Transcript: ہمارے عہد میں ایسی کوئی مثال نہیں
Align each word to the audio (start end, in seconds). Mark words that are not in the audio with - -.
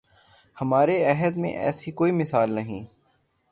ہمارے 0.57 0.95
عہد 1.05 1.37
میں 1.37 1.51
ایسی 1.57 1.91
کوئی 1.91 2.11
مثال 2.11 2.51
نہیں 2.51 2.85